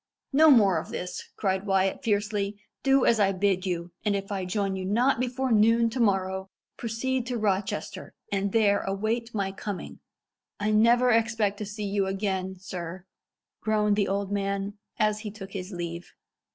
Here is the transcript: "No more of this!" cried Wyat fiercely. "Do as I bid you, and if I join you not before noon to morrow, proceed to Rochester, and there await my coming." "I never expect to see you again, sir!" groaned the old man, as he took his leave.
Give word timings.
"No 0.33 0.49
more 0.49 0.79
of 0.79 0.89
this!" 0.89 1.29
cried 1.35 1.67
Wyat 1.67 2.01
fiercely. 2.03 2.57
"Do 2.81 3.05
as 3.05 3.19
I 3.19 3.31
bid 3.33 3.67
you, 3.67 3.91
and 4.03 4.15
if 4.15 4.31
I 4.31 4.45
join 4.45 4.75
you 4.75 4.83
not 4.83 5.19
before 5.19 5.51
noon 5.51 5.91
to 5.91 5.99
morrow, 5.99 6.49
proceed 6.75 7.27
to 7.27 7.37
Rochester, 7.37 8.15
and 8.31 8.51
there 8.51 8.79
await 8.79 9.35
my 9.35 9.51
coming." 9.51 9.99
"I 10.59 10.71
never 10.71 11.11
expect 11.11 11.59
to 11.59 11.67
see 11.67 11.85
you 11.85 12.07
again, 12.07 12.55
sir!" 12.57 13.05
groaned 13.61 13.95
the 13.95 14.07
old 14.07 14.31
man, 14.31 14.79
as 14.97 15.19
he 15.19 15.29
took 15.29 15.51
his 15.51 15.71
leave. 15.71 16.13